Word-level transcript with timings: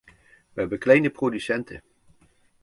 Wij 0.03 0.13
hebben 0.53 0.79
kleine 0.79 1.09
producenten. 1.09 1.81